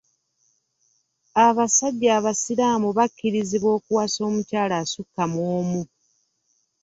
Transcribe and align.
Abasajja 1.45 2.09
abasiraamu 2.19 2.89
bakkirizibwa 2.97 3.69
okuwasa 3.77 4.19
omukyala 4.29 4.75
asukka 4.83 5.23
mu 5.31 5.39
omu. 5.57 5.81